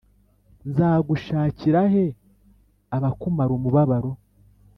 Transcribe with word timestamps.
Nzagushakira 0.69 1.81
he 1.93 2.05
abakumara 2.97 3.51
umubabaro? 3.57 4.11